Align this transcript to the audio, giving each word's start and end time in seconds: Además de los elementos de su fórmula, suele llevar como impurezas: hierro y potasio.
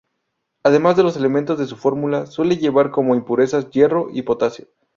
Además 0.63 0.97
de 0.97 1.03
los 1.03 1.15
elementos 1.15 1.59
de 1.59 1.67
su 1.67 1.75
fórmula, 1.77 2.25
suele 2.25 2.57
llevar 2.57 2.89
como 2.89 3.13
impurezas: 3.13 3.69
hierro 3.69 4.09
y 4.11 4.23
potasio. 4.23 4.67